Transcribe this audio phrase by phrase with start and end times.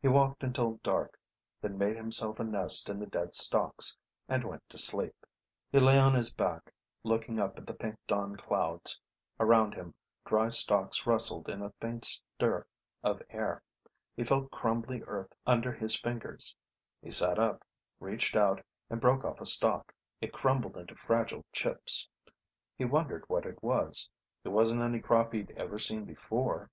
[0.00, 1.16] He walked until dark,
[1.60, 3.96] then made himself a nest in the dead stalks,
[4.28, 5.14] and went to sleep.
[5.70, 6.72] He lay on his back,
[7.04, 9.00] looking up at pink dawn clouds.
[9.38, 9.94] Around him,
[10.26, 12.66] dry stalks rustled in a faint stir
[13.04, 13.62] of air.
[14.16, 16.56] He felt crumbly earth under his fingers.
[17.00, 17.62] He sat up,
[18.00, 19.94] reached out and broke off a stalk.
[20.20, 22.08] It crumbled into fragile chips.
[22.76, 24.08] He wondered what it was.
[24.42, 26.68] It wasn't any crop he'd ever seen before.